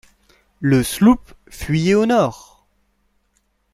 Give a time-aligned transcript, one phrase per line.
[0.61, 2.65] Le sloop fuyait au nord.